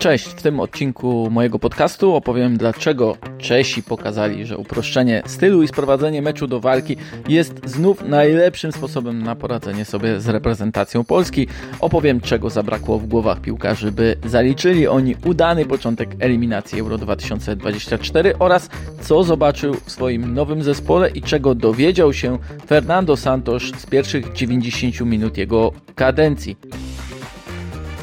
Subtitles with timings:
[0.00, 6.22] Cześć, w tym odcinku mojego podcastu opowiem dlaczego Czesi pokazali, że uproszczenie stylu i sprowadzenie
[6.22, 6.96] meczu do walki
[7.28, 11.46] jest znów najlepszym sposobem na poradzenie sobie z reprezentacją Polski.
[11.80, 18.68] Opowiem czego zabrakło w głowach piłkarzy, by zaliczyli oni udany początek eliminacji Euro 2024 oraz
[19.00, 25.00] co zobaczył w swoim nowym zespole i czego dowiedział się Fernando Santos z pierwszych 90
[25.00, 26.56] minut jego kadencji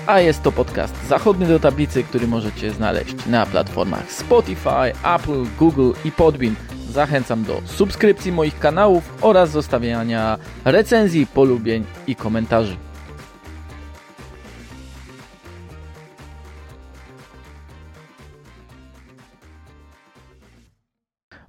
[0.07, 5.91] a jest to podcast zachodni do tablicy, który możecie znaleźć na platformach Spotify, Apple, Google
[6.05, 6.55] i Podbean.
[6.89, 12.75] Zachęcam do subskrypcji moich kanałów oraz zostawiania recenzji, polubień i komentarzy.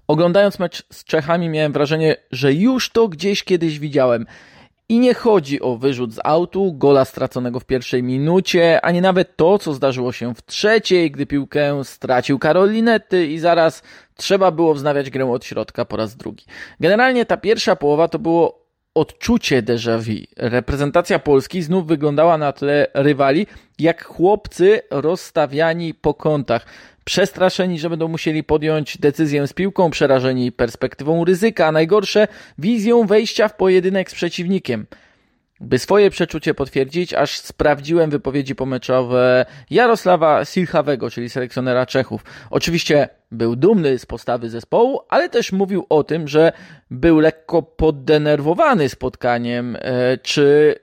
[0.06, 4.26] Oglądając mecz z Czechami miałem wrażenie, że już to gdzieś kiedyś widziałem.
[4.90, 9.58] I nie chodzi o wyrzut z autu, gola straconego w pierwszej minucie, ani nawet to,
[9.58, 13.82] co zdarzyło się w trzeciej, gdy piłkę stracił Karolinety i zaraz
[14.16, 16.44] trzeba było wznawiać grę od środka po raz drugi.
[16.80, 20.26] Generalnie ta pierwsza połowa to było odczucie déjà vu.
[20.36, 23.46] Reprezentacja Polski znów wyglądała na tle rywali,
[23.78, 26.66] jak chłopcy rozstawiani po kątach
[27.08, 32.28] przestraszeni, że będą musieli podjąć decyzję z piłką, przerażeni perspektywą ryzyka, a najgorsze
[32.58, 34.86] wizją wejścia w pojedynek z przeciwnikiem.
[35.60, 42.24] By swoje przeczucie potwierdzić, aż sprawdziłem wypowiedzi pomeczowe Jarosława Silchawego, czyli selekcjonera Czechów.
[42.50, 46.52] Oczywiście był dumny z postawy zespołu, ale też mówił o tym, że
[46.90, 50.74] był lekko poddenerwowany spotkaniem, e, czy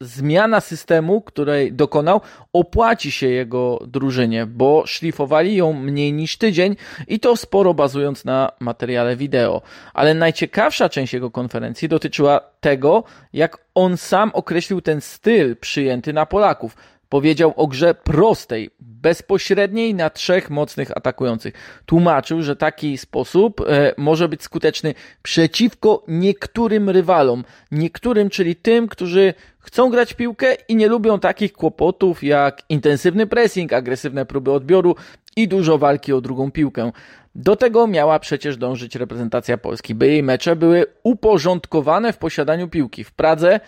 [0.00, 2.20] zmiana systemu, której dokonał,
[2.52, 6.76] opłaci się jego drużynie, bo szlifowali ją mniej niż tydzień
[7.08, 9.62] i to sporo bazując na materiale wideo.
[9.94, 16.26] Ale najciekawsza część jego konferencji dotyczyła tego, jak on sam określił ten styl przyjęty na
[16.26, 16.76] Polaków.
[17.10, 21.54] Powiedział o grze prostej, bezpośredniej na trzech mocnych atakujących.
[21.86, 27.44] Tłumaczył, że taki sposób e, może być skuteczny przeciwko niektórym rywalom.
[27.70, 33.72] Niektórym, czyli tym, którzy chcą grać piłkę i nie lubią takich kłopotów jak intensywny pressing,
[33.72, 34.96] agresywne próby odbioru
[35.36, 36.92] i dużo walki o drugą piłkę.
[37.34, 43.04] Do tego miała przecież dążyć reprezentacja Polski, by jej mecze były uporządkowane w posiadaniu piłki.
[43.04, 43.60] W Pradze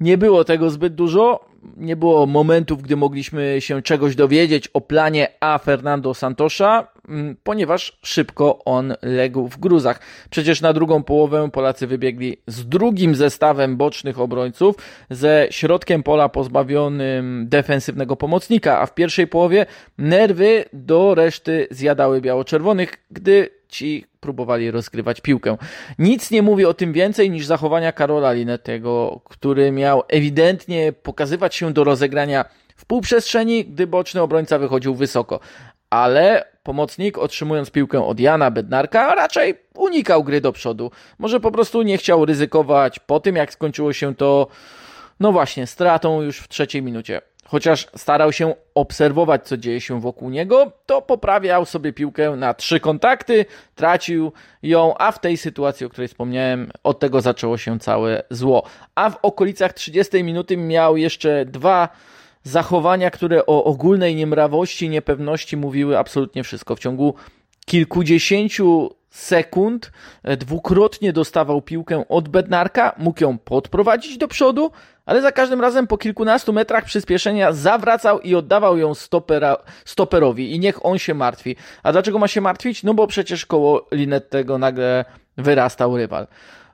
[0.00, 1.40] nie było tego zbyt dużo,
[1.76, 7.98] nie było momentów, gdy mogliśmy się czegoś dowiedzieć o planie A Fernando Santosza, mm, ponieważ
[8.02, 10.00] szybko on legł w gruzach.
[10.30, 14.76] Przecież na drugą połowę Polacy wybiegli z drugim zestawem bocznych obrońców,
[15.10, 19.66] ze środkiem pola pozbawionym defensywnego pomocnika, a w pierwszej połowie
[19.98, 25.56] nerwy do reszty zjadały biało-czerwonych, gdy ci próbowali rozgrywać piłkę.
[25.98, 31.72] Nic nie mówi o tym więcej niż zachowania Karola Linetego, który miał ewidentnie pokazywać się
[31.72, 32.44] do rozegrania
[32.76, 35.40] w półprzestrzeni, gdy boczny obrońca wychodził wysoko.
[35.90, 40.90] Ale pomocnik, otrzymując piłkę od Jana Bednarka, raczej unikał gry do przodu.
[41.18, 44.46] Może po prostu nie chciał ryzykować po tym, jak skończyło się to,
[45.20, 47.20] no właśnie, stratą już w trzeciej minucie.
[47.48, 52.80] Chociaż starał się obserwować, co dzieje się wokół niego, to poprawiał sobie piłkę na trzy
[52.80, 58.22] kontakty, tracił ją, a w tej sytuacji, o której wspomniałem, od tego zaczęło się całe
[58.30, 58.62] zło.
[58.94, 61.88] A w okolicach 30 minuty miał jeszcze dwa
[62.42, 66.76] zachowania, które o ogólnej niemrawości, niepewności mówiły absolutnie wszystko.
[66.76, 67.14] W ciągu
[67.66, 69.92] kilkudziesięciu sekund
[70.38, 74.70] dwukrotnie dostawał piłkę od Bednarka, mógł ją podprowadzić do przodu,
[75.06, 80.58] ale za każdym razem po kilkunastu metrach przyspieszenia zawracał i oddawał ją stopera, stoperowi i
[80.58, 81.56] niech on się martwi.
[81.82, 82.82] A dlaczego ma się martwić?
[82.82, 85.04] No bo przecież koło Linettego nagle
[85.36, 86.26] wyrastał rywal.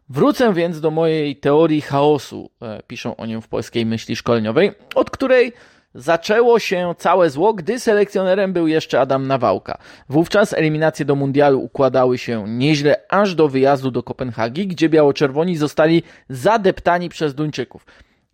[0.09, 5.10] Wrócę więc do mojej teorii chaosu, e, piszą o nim w polskiej myśli szkoleniowej, od
[5.10, 5.53] której
[5.94, 9.78] zaczęło się całe zło, gdy selekcjonerem był jeszcze Adam Nawałka.
[10.08, 16.03] Wówczas eliminacje do mundialu układały się nieźle aż do wyjazdu do Kopenhagi, gdzie biało-czerwoni zostali
[16.28, 17.86] zadeptani przez Duńczyków.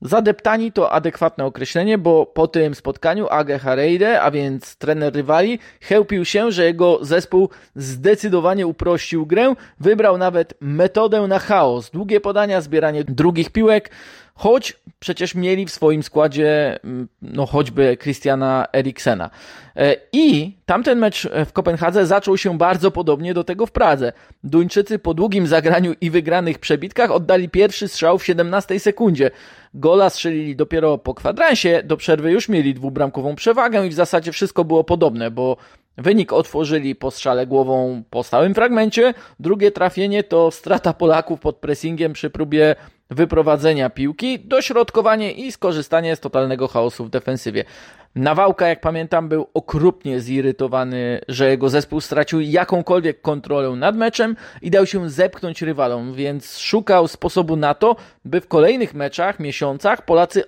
[0.02, 6.25] Zadeptani to adekwatne określenie, bo po tym spotkaniu Age Hareide, a więc trener rywali, chełpił
[6.25, 13.05] się, że jego zespół zdecydowanie uprościł grę, wybrał nawet metodę na chaos, długie podania, zbieranie
[13.05, 13.90] drugich piłek,
[14.38, 19.31] choć przecież mieli w swoim składzie mm, no choćby Christiana Eriksena.
[19.76, 24.12] E, I tamten mecz w Kopenhadze zaczął się bardzo podobnie do tego w Pradze.
[24.44, 29.31] Duńczycy po długim zagraniu i wygranych przebitkach oddali pierwszy strzał w 17 sekundzie.
[29.75, 34.64] Gola strzelili dopiero po kwadransie, do przerwy już mieli dwubramkową przewagę i w zasadzie wszystko
[34.64, 35.56] było podobne, bo
[35.99, 39.14] Wynik otworzyli po strzale głową po stałym fragmencie.
[39.41, 42.76] Drugie trafienie to strata Polaków pod pressingiem przy próbie
[43.10, 47.64] wyprowadzenia piłki, dośrodkowanie i skorzystanie z totalnego chaosu w defensywie.
[48.14, 54.70] Nawałka, jak pamiętam, był okrutnie zirytowany, że jego zespół stracił jakąkolwiek kontrolę nad meczem i
[54.70, 60.44] dał się zepchnąć rywalom, więc szukał sposobu na to, by w kolejnych meczach, miesiącach Polacy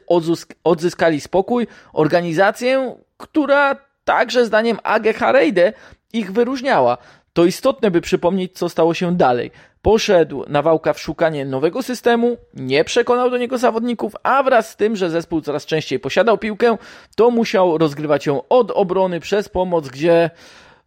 [0.65, 5.73] odzyskali spokój, organizację, która także zdaniem AG Harejde
[6.13, 6.99] ich wyróżniała.
[7.41, 9.51] To istotne, by przypomnieć, co stało się dalej.
[9.83, 14.97] Poszedł Nawałka w szukanie nowego systemu, nie przekonał do niego zawodników, a wraz z tym,
[14.97, 16.77] że zespół coraz częściej posiadał piłkę,
[17.17, 20.31] to musiał rozgrywać ją od obrony przez pomoc, gdzie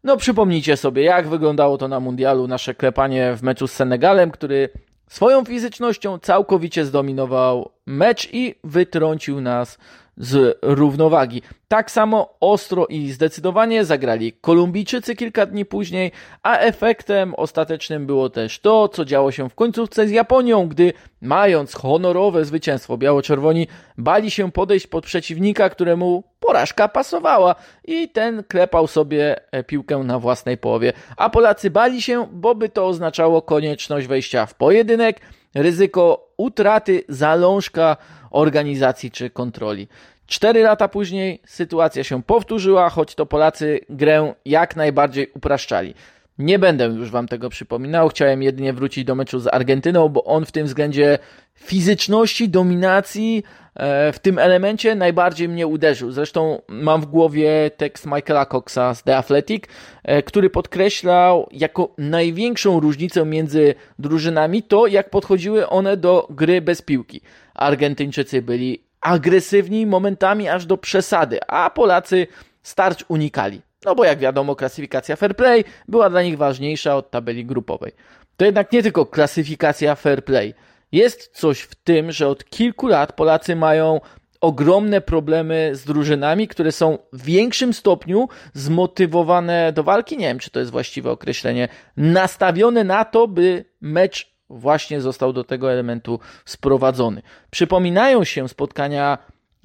[0.03, 4.69] no przypomnijcie sobie, jak wyglądało to na mundialu, nasze klepanie w meczu z Senegalem, który
[5.07, 9.77] swoją fizycznością całkowicie zdominował mecz i wytrącił nas
[10.17, 11.41] z równowagi.
[11.67, 16.11] Tak samo ostro i zdecydowanie zagrali Kolumbijczycy kilka dni później,
[16.43, 21.73] a efektem ostatecznym było też to, co działo się w końcówce z Japonią, gdy mając
[21.73, 23.67] honorowe zwycięstwo biało-czerwoni
[23.97, 27.55] bali się podejść pod przeciwnika, któremu porażka pasowała
[27.85, 30.93] i ten klepał sobie e, piłkę na własnej połowie.
[31.17, 35.19] A Polacy bali się, bo by to oznaczało konieczność wejścia w pojedynek,
[35.55, 37.97] ryzyko utraty zalążka
[38.31, 39.87] organizacji czy kontroli.
[40.27, 45.93] Cztery lata później sytuacja się powtórzyła, choć to Polacy grę jak najbardziej upraszczali.
[46.37, 50.45] Nie będę już Wam tego przypominał, chciałem jedynie wrócić do meczu z Argentyną, bo on
[50.45, 51.19] w tym względzie
[51.55, 53.43] fizyczności, dominacji,
[53.75, 56.11] e, w tym elemencie najbardziej mnie uderzył.
[56.11, 59.63] Zresztą mam w głowie tekst Michaela Coxa z The Athletic,
[60.03, 66.81] e, który podkreślał jako największą różnicę między drużynami to, jak podchodziły one do gry bez
[66.81, 67.21] piłki.
[67.53, 72.27] Argentyńczycy byli agresywni momentami aż do przesady, a Polacy
[72.63, 73.61] starć unikali.
[73.85, 77.91] No bo jak wiadomo, klasyfikacja fair play była dla nich ważniejsza od tabeli grupowej.
[78.37, 80.53] To jednak nie tylko klasyfikacja fair play.
[80.91, 84.01] Jest coś w tym, że od kilku lat Polacy mają
[84.41, 90.17] ogromne problemy z drużynami, które są w większym stopniu zmotywowane do walki.
[90.17, 91.67] Nie wiem, czy to jest właściwe określenie.
[91.97, 97.21] Nastawione na to, by mecz właśnie został do tego elementu sprowadzony.
[97.51, 99.17] Przypominają się spotkania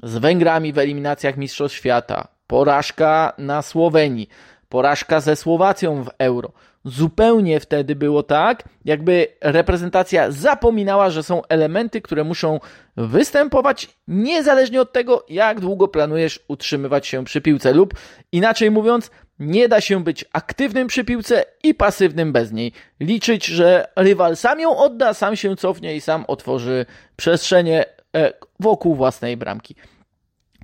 [0.03, 4.29] z Węgrami w eliminacjach Mistrzostw Świata, porażka na Słowenii,
[4.69, 6.53] porażka ze Słowacją w Euro.
[6.85, 12.61] Zupełnie wtedy było tak, jakby reprezentacja zapominała, że są elementy, które muszą
[12.97, 17.95] występować niezależnie od tego, jak długo planujesz utrzymywać się przy piłce, lub
[18.33, 22.73] inaczej mówiąc, nie da się być aktywnym przy piłce i pasywnym bez niej.
[23.01, 26.87] Liczyć, że rywal sam ją odda, sam się cofnie i sam otworzy
[27.17, 27.85] przestrzenie
[28.17, 29.75] e, wokół własnej bramki.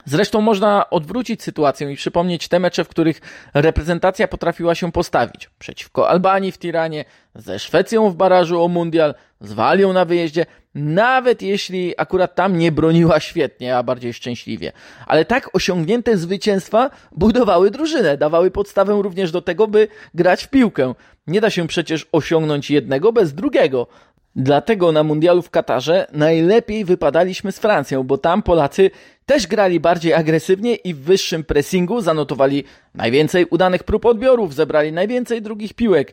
[0.04, 3.20] Zresztą można odwrócić sytuację i przypomnieć te mecze, w których
[3.54, 5.50] reprezentacja potrafiła się postawić.
[5.58, 7.04] Przeciwko Albanii w Tiranie,
[7.34, 12.72] ze Szwecją w barażu o mundial, z Walią na wyjeździe, nawet jeśli akurat tam nie
[12.72, 14.72] broniła świetnie, a bardziej szczęśliwie.
[15.06, 20.94] Ale tak osiągnięte zwycięstwa budowały drużynę, dawały podstawę również do tego, by grać w piłkę.
[21.26, 23.86] Nie da się przecież osiągnąć jednego bez drugiego.
[24.36, 28.90] Dlatego na mundialu w Katarze najlepiej wypadaliśmy z Francją, bo tam Polacy
[29.26, 32.64] też grali bardziej agresywnie i w wyższym pressingu zanotowali
[32.94, 36.12] najwięcej udanych prób odbiorów, zebrali najwięcej drugich piłek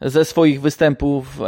[0.00, 1.44] ze swoich występów e,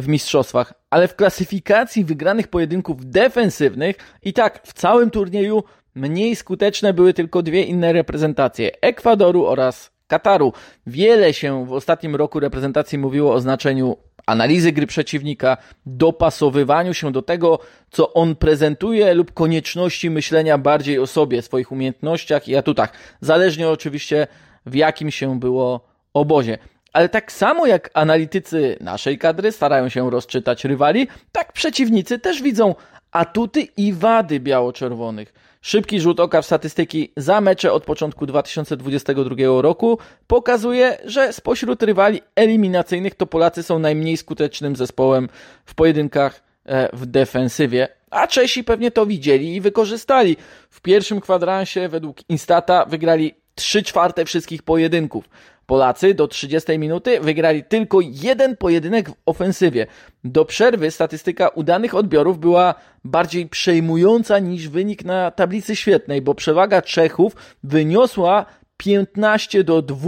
[0.00, 5.64] w mistrzostwach, ale w klasyfikacji wygranych pojedynków defensywnych i tak w całym turnieju
[5.94, 10.52] mniej skuteczne były tylko dwie inne reprezentacje Ekwadoru oraz Kataru.
[10.86, 13.96] Wiele się w ostatnim roku reprezentacji mówiło o znaczeniu
[14.26, 15.56] analizy gry przeciwnika,
[15.86, 17.58] dopasowywaniu się do tego,
[17.90, 22.92] co on prezentuje lub konieczności myślenia bardziej o sobie, swoich umiejętnościach i atutach.
[23.20, 24.26] Zależnie oczywiście
[24.66, 25.80] w jakim się było
[26.14, 26.58] obozie.
[26.92, 32.74] Ale tak samo jak analitycy naszej kadry starają się rozczytać rywali, tak przeciwnicy też widzą
[33.12, 35.45] atuty i wady biało-czerwonych.
[35.66, 42.20] Szybki rzut oka w statystyki za mecze od początku 2022 roku pokazuje, że spośród rywali
[42.36, 45.28] eliminacyjnych to Polacy są najmniej skutecznym zespołem
[45.64, 47.88] w pojedynkach e, w defensywie.
[48.10, 50.36] A Czesi pewnie to widzieli i wykorzystali.
[50.70, 55.28] W pierwszym kwadransie według Instata wygrali 3 czwarte wszystkich pojedynków.
[55.66, 59.86] Polacy do 30 minuty wygrali tylko jeden pojedynek w ofensywie.
[60.24, 66.82] Do przerwy statystyka udanych odbiorów była bardziej przejmująca niż wynik na tablicy świetnej, bo przewaga
[66.82, 68.46] Czechów wyniosła
[68.76, 69.98] 15 do 2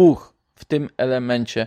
[0.54, 1.66] w tym elemencie.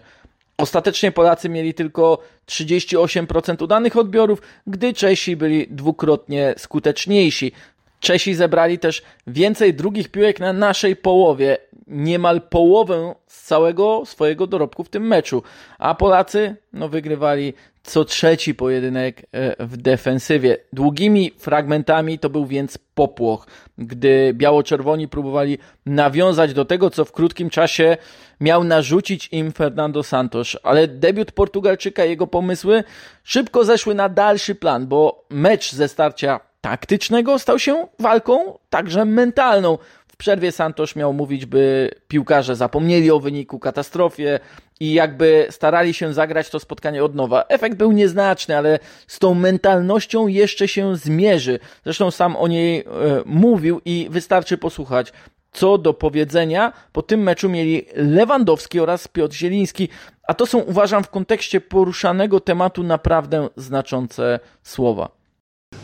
[0.57, 7.51] Ostatecznie Polacy mieli tylko 38% udanych odbiorów, gdy Czesi byli dwukrotnie skuteczniejsi.
[8.00, 11.57] Czesi zebrali też więcej drugich piłek na naszej połowie
[11.91, 15.43] niemal połowę z całego swojego dorobku w tym meczu,
[15.79, 20.57] a Polacy no, wygrywali co trzeci pojedynek e, w defensywie.
[20.74, 27.50] Długimi fragmentami to był więc popłoch, gdy biało-czerwoni próbowali nawiązać do tego, co w krótkim
[27.50, 27.98] czasie
[28.39, 32.83] miał narzucić im Fernando Santos, ale debiut Portugalczyka i jego pomysły
[33.24, 39.77] szybko zeszły na dalszy plan, bo mecz ze starcia taktycznego stał się walką także mentalną.
[40.21, 44.39] Przerwie Santos miał mówić, by piłkarze zapomnieli o wyniku, katastrofie
[44.79, 47.43] i jakby starali się zagrać to spotkanie od nowa.
[47.47, 51.59] Efekt był nieznaczny, ale z tą mentalnością jeszcze się zmierzy.
[51.83, 52.83] Zresztą sam o niej e,
[53.25, 55.13] mówił i wystarczy posłuchać.
[55.51, 59.89] Co do powiedzenia, po tym meczu mieli Lewandowski oraz Piotr Zieliński,
[60.27, 65.20] a to są uważam w kontekście poruszanego tematu naprawdę znaczące słowa.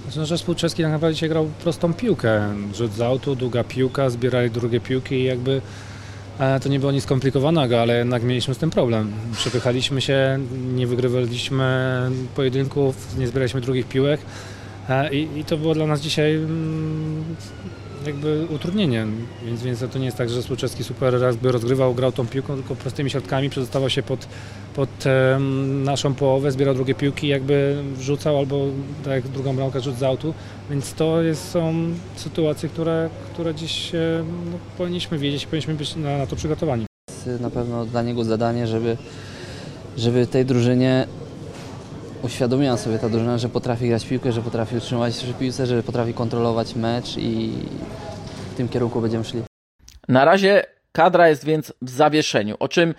[0.08, 2.54] Znaczy, że zespół czeski tak naprawdę dzisiaj grał prostą piłkę.
[2.74, 5.62] Rzut z autu, długa piłka, zbierali drugie piłki i jakby
[6.40, 9.12] e, to nie było nic skomplikowanego, ale jednak mieliśmy z tym problem.
[9.34, 10.40] Przepychaliśmy się,
[10.76, 12.00] nie wygrywaliśmy
[12.36, 14.22] pojedynków, nie zbieraliśmy drugich piłek
[14.90, 17.24] e, i, i to było dla nas dzisiaj mm,
[18.08, 19.06] jakby utrudnienie,
[19.46, 22.28] więc, więc to nie jest tak, że zespół czeski super raz by rozgrywał, grał tą
[22.28, 24.28] piłką, tylko prostymi środkami przedostawał się pod,
[24.76, 24.90] pod
[25.84, 28.66] naszą połowę, zbierał drugie piłki, jakby wrzucał albo
[29.04, 30.34] tak jak drugą bramkę rzut z autu,
[30.70, 31.74] więc to jest, są
[32.16, 33.92] sytuacje, które, które dziś
[34.52, 36.86] no, powinniśmy wiedzieć, powinniśmy być na, na to przygotowani.
[37.40, 38.98] Na pewno dla niego zadanie, żeby,
[39.98, 41.08] żeby tej drużynie
[42.28, 46.14] uświadomiłam sobie ta drużyna, że potrafi grać piłkę, że potrafi utrzymać przy piłce, że potrafi
[46.14, 47.54] kontrolować mecz i
[48.52, 49.42] w tym kierunku będziemy szli.
[50.08, 52.94] Na razie kadra jest więc w zawieszeniu, o czym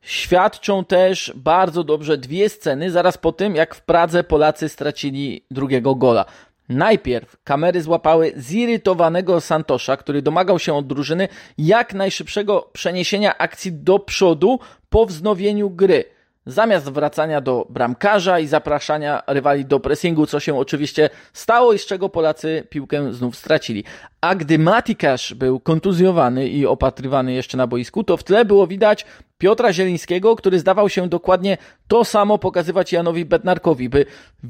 [0.00, 5.94] świadczą też bardzo dobrze dwie sceny zaraz po tym, jak w Pradze Polacy stracili drugiego
[5.94, 6.24] gola.
[6.68, 13.98] Najpierw kamery złapały zirytowanego Santosza, który domagał się od drużyny jak najszybszego przeniesienia akcji do
[13.98, 16.13] przodu po wznowieniu gry
[16.46, 21.86] zamiast wracania do bramkarza i zapraszania rywali do pressingu, co się oczywiście stało i z
[21.86, 23.84] czego Polacy piłkę znów stracili.
[24.20, 29.06] A gdy Matikasz był kontuzjowany i opatrywany jeszcze na boisku, to w tle było widać
[29.38, 31.56] Piotra Zielińskiego, który zdawał się dokładnie
[31.88, 34.06] to samo pokazywać Janowi Bednarkowi, by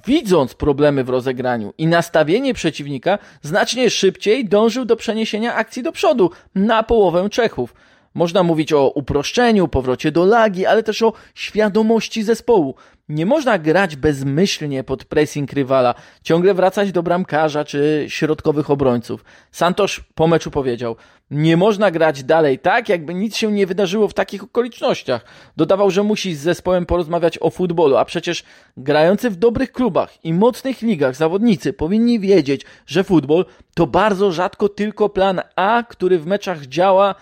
[0.07, 6.31] widząc problemy w rozegraniu i nastawienie przeciwnika, znacznie szybciej dążył do przeniesienia akcji do przodu
[6.55, 7.75] na połowę Czechów.
[8.15, 12.75] Można mówić o uproszczeniu, powrocie do lagi, ale też o świadomości zespołu.
[13.09, 19.25] Nie można grać bezmyślnie pod pressing rywala, ciągle wracać do bramkarza czy środkowych obrońców.
[19.51, 20.97] Santosz po meczu powiedział:
[21.31, 25.25] Nie można grać dalej tak, jakby nic się nie wydarzyło w takich okolicznościach.
[25.57, 28.45] Dodawał, że musi z zespołem porozmawiać o futbolu, a przecież
[28.77, 33.45] grający w dobrych klubach i mocnych ligach zawodnicy powinni wiedzieć, że futbol
[33.75, 37.15] to bardzo rzadko tylko plan A, który w meczach działa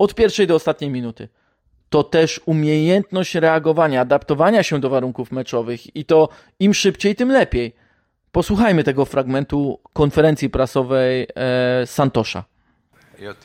[0.00, 1.28] od pierwszej do ostatniej minuty.
[1.88, 6.28] To też umiejętność reagowania, adaptowania się do warunków meczowych i to
[6.60, 7.74] im szybciej, tym lepiej.
[8.32, 12.44] Posłuchajmy tego fragmentu konferencji prasowej e, Santosza.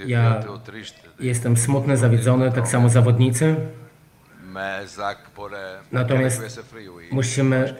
[0.07, 0.43] Ja
[1.19, 3.55] jestem smutny, zawiedzony, tak samo zawodnicy.
[5.91, 6.63] Natomiast
[7.11, 7.75] musimy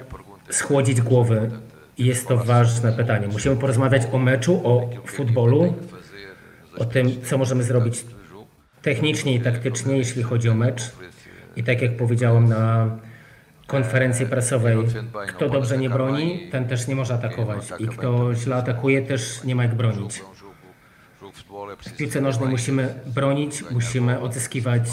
[0.49, 1.51] schłodzić głowy
[1.97, 3.27] jest to ważne pytanie.
[3.27, 5.73] Musimy porozmawiać o meczu, o futbolu,
[6.77, 8.05] o tym, co możemy zrobić
[8.85, 10.91] technicznie i taktycznie, jeśli chodzi o mecz.
[11.55, 12.89] I tak jak powiedziałem na
[13.67, 14.77] konferencji prasowej,
[15.27, 17.73] kto dobrze nie broni, ten też nie może atakować.
[17.79, 20.21] I kto źle atakuje, też nie ma jak bronić.
[21.79, 24.83] W piłce nożnej musimy bronić, musimy odzyskiwać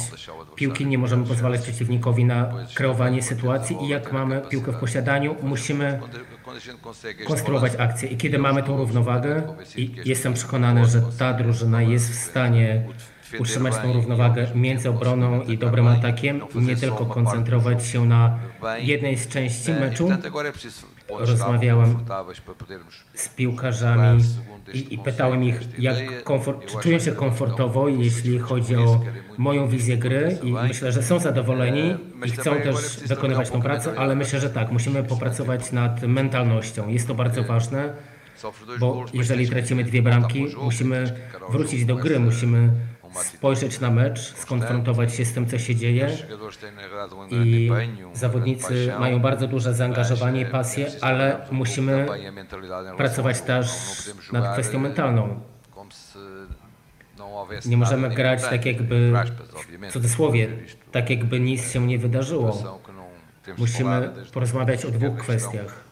[0.55, 6.01] piłki, nie możemy pozwalać przeciwnikowi na kreowanie sytuacji i jak mamy piłkę w posiadaniu, musimy
[7.27, 8.09] konstruować akcję.
[8.09, 9.43] I kiedy mamy tą równowagę,
[9.77, 12.83] i jestem przekonany, że ta drużyna jest w stanie
[13.39, 18.39] utrzymać tą równowagę między obroną i dobrym atakiem, nie tylko koncentrować się na
[18.79, 20.09] jednej z części meczu.
[21.19, 22.05] Rozmawiałem
[23.15, 24.23] z piłkarzami
[24.75, 29.01] i, i pytałem ich, jak komfort, czy czują się komfortowo, jeśli chodzi o
[29.39, 31.97] moją wizję gry i myślę, że są zadowoleni
[32.27, 36.89] i chcą też wykonywać tą pracę, ale myślę, że tak, musimy popracować nad mentalnością.
[36.89, 37.95] Jest to bardzo ważne,
[38.81, 41.15] bo jeżeli tracimy dwie bramki, musimy
[41.51, 42.71] wrócić do gry, musimy
[43.15, 46.17] spojrzeć na mecz, skonfrontować się z tym, co się dzieje.
[47.31, 47.71] I
[48.13, 52.07] zawodnicy mają bardzo duże zaangażowanie i pasję, ale musimy
[52.97, 53.67] pracować też
[54.33, 55.41] nad kwestią mentalną.
[57.67, 59.13] Nie możemy grać tak jakby,
[59.89, 60.49] w cudzysłowie,
[60.93, 62.81] tak jakby nic się nie wydarzyło.
[63.59, 65.85] Musimy porozmawiać o dwóch kwestiach.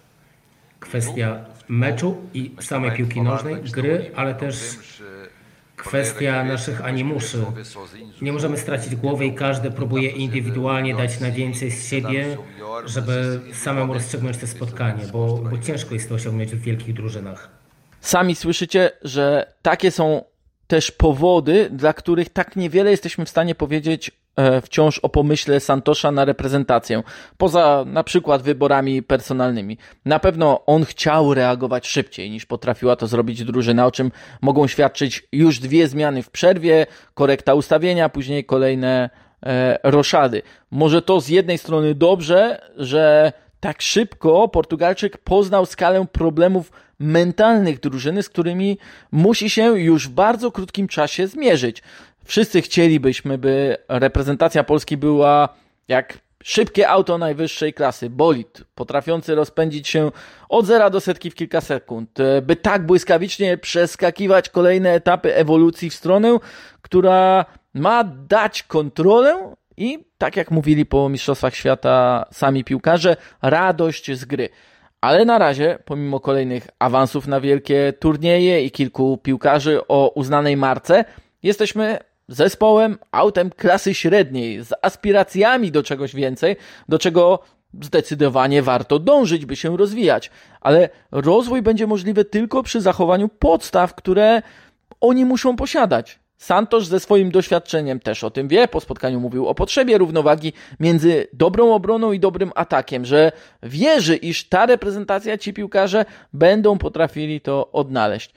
[0.80, 4.78] Kwestia meczu i samej piłki nożnej, gry, ale też
[5.82, 7.44] kwestia naszych animuszy.
[8.22, 12.36] Nie możemy stracić głowy i każdy próbuje indywidualnie dać najwięcej z siebie,
[12.84, 17.48] żeby samemu rozstrzygnąć to spotkanie, bo, bo ciężko jest to osiągnąć w wielkich drużynach.
[18.00, 20.24] Sami słyszycie, że takie są
[20.66, 24.10] też powody, dla których tak niewiele jesteśmy w stanie powiedzieć
[24.62, 27.02] wciąż o pomyśle Santosza na reprezentację,
[27.36, 29.78] poza na przykład wyborami personalnymi.
[30.04, 35.28] Na pewno on chciał reagować szybciej niż potrafiła to zrobić drużyna, o czym mogą świadczyć
[35.32, 39.10] już dwie zmiany w przerwie, korekta ustawienia, później kolejne
[39.46, 40.42] e, roszady.
[40.70, 48.22] Może to z jednej strony dobrze, że tak szybko Portugalczyk poznał skalę problemów mentalnych drużyny,
[48.22, 48.78] z którymi
[49.12, 51.82] musi się już w bardzo krótkim czasie zmierzyć.
[52.30, 55.48] Wszyscy chcielibyśmy, by reprezentacja Polski była
[55.88, 60.10] jak szybkie auto najwyższej klasy, bolid, potrafiący rozpędzić się
[60.48, 65.94] od zera do setki w kilka sekund, by tak błyskawicznie przeskakiwać kolejne etapy ewolucji w
[65.94, 66.38] stronę,
[66.82, 67.44] która
[67.74, 74.48] ma dać kontrolę i, tak jak mówili po Mistrzostwach Świata sami piłkarze, radość z gry.
[75.00, 81.04] Ale na razie, pomimo kolejnych awansów na wielkie turnieje i kilku piłkarzy o uznanej marce,
[81.42, 81.98] jesteśmy
[82.30, 86.56] zespołem, autem klasy średniej, z aspiracjami do czegoś więcej,
[86.88, 87.38] do czego
[87.82, 90.30] zdecydowanie warto dążyć, by się rozwijać.
[90.60, 94.42] Ale rozwój będzie możliwy tylko przy zachowaniu podstaw, które
[95.00, 96.18] oni muszą posiadać.
[96.36, 98.68] Santosz ze swoim doświadczeniem też o tym wie.
[98.68, 103.32] Po spotkaniu mówił o potrzebie równowagi między dobrą obroną i dobrym atakiem, że
[103.62, 108.34] wierzy, iż ta reprezentacja, ci piłkarze będą potrafili to odnaleźć.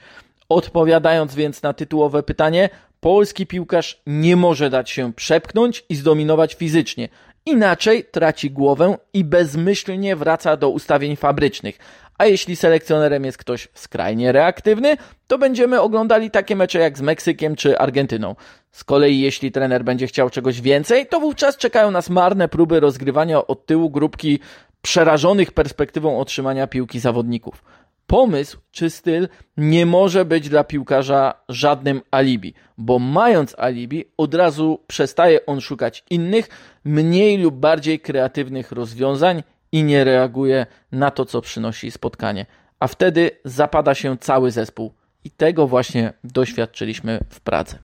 [0.48, 2.68] Odpowiadając więc na tytułowe pytanie,
[3.04, 7.08] polski piłkarz nie może dać się przepchnąć i zdominować fizycznie.
[7.46, 11.78] Inaczej traci głowę i bezmyślnie wraca do ustawień fabrycznych.
[12.18, 14.96] A jeśli selekcjonerem jest ktoś skrajnie reaktywny,
[15.26, 18.34] to będziemy oglądali takie mecze jak z Meksykiem czy Argentyną.
[18.72, 23.46] Z kolei jeśli trener będzie chciał czegoś więcej, to wówczas czekają nas marne próby rozgrywania
[23.46, 24.38] od tyłu grupki
[24.82, 27.64] przerażonych perspektywą otrzymania piłki zawodników.
[28.06, 34.80] Pomysł czy styl nie może być dla piłkarza żadnym alibi, bo mając alibi, od razu
[34.86, 36.48] przestaje on szukać innych,
[36.84, 42.46] mniej lub bardziej kreatywnych rozwiązań i nie reaguje na to, co przynosi spotkanie.
[42.80, 44.92] A wtedy zapada się cały zespół.
[45.24, 47.83] I tego właśnie doświadczyliśmy w Pradze.